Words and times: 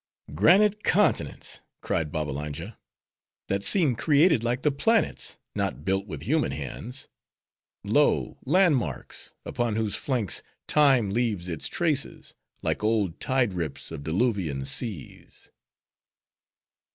"Granite 0.33 0.83
continents," 0.83 1.61
cried 1.81 2.11
Babbalanja, 2.11 2.75
"that 3.49 3.63
seem 3.63 3.95
created 3.95 4.43
like 4.43 4.63
the 4.63 4.71
planets, 4.71 5.37
not 5.53 5.85
built 5.85 6.07
with 6.07 6.23
human 6.23 6.53
hands. 6.53 7.07
Lo, 7.83 8.39
Landmarks! 8.43 9.35
upon 9.45 9.75
whose 9.75 9.95
flanks 9.95 10.41
Time 10.65 11.11
leaves 11.11 11.47
its 11.47 11.67
traces, 11.67 12.33
like 12.63 12.83
old 12.83 13.19
tide 13.19 13.53
rips 13.53 13.91
of 13.91 14.03
diluvian 14.03 14.65
seas." 14.65 15.51